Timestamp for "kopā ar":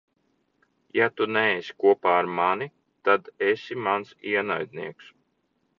1.83-2.31